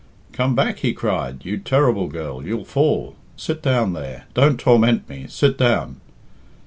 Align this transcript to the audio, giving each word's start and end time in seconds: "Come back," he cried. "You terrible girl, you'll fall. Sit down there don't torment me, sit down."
"Come 0.31 0.55
back," 0.55 0.79
he 0.79 0.93
cried. 0.93 1.45
"You 1.45 1.57
terrible 1.59 2.07
girl, 2.07 2.43
you'll 2.43 2.65
fall. 2.65 3.15
Sit 3.37 3.61
down 3.61 3.93
there 3.93 4.23
don't 4.33 4.59
torment 4.59 5.07
me, 5.07 5.27
sit 5.29 5.59
down." 5.59 5.97